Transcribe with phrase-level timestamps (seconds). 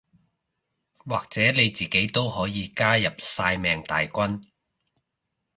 [1.05, 4.41] 或者你自己都可以加入曬命大軍